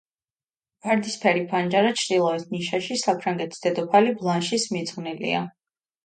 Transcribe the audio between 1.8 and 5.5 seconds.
ჩრდილოეთ ნიშაში საფრანგეთის დედოფალი ბლანშის მიძღვნილია.